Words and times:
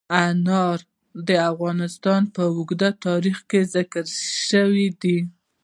انار 0.25 0.77
د 1.27 1.29
افغانستان 1.51 2.21
په 2.35 2.43
اوږده 2.55 2.89
تاریخ 3.05 3.37
کې 3.49 3.61
ذکر 3.75 4.05
شوی 4.49 4.87
دی. 5.01 5.17